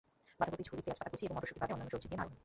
বাঁধাকপি 0.39 0.63
ঝুরি, 0.67 0.81
পেঁয়াজ 0.85 0.97
পাতা 1.01 1.11
কুচি 1.11 1.23
এবং 1.27 1.35
মটরশুঁটি 1.37 1.59
বাদে 1.61 1.73
অন্যান্য 1.73 1.93
সবজি 1.93 2.07
দিয়ে 2.09 2.19
নাড়ুন। 2.19 2.35